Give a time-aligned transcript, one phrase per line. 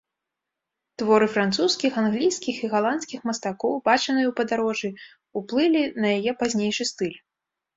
[1.01, 4.89] Творы французскіх, англійскіх і галандскіх мастакоў, бачаныя ў падарожжы,
[5.43, 7.17] уплылі на яе пазнейшы стыль.